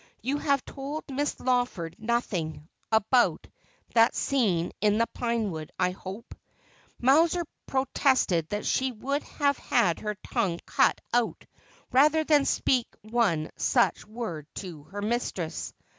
You 0.23 0.39
have 0.39 0.65
told 0.65 1.03
Miss 1.11 1.39
Lawford 1.39 1.95
nothing— 1.99 2.67
about— 2.91 3.45
that 3.93 4.15
scene 4.15 4.71
in 4.81 4.97
the 4.97 5.05
pine 5.05 5.51
wood, 5.51 5.71
I 5.77 5.91
hope?' 5.91 6.33
Mowser 7.03 7.45
protested 7.67 8.49
that 8.49 8.65
she 8.65 8.91
would 8.91 9.21
have 9.21 9.59
had 9.59 9.99
her 9.99 10.15
tongue 10.15 10.57
cut 10.65 10.99
out 11.13 11.45
rather 11.91 12.23
than 12.23 12.45
speak 12.45 12.87
one 13.03 13.51
such 13.57 14.03
word 14.07 14.47
to 14.55 14.85
her 14.85 15.03
mistress. 15.03 15.71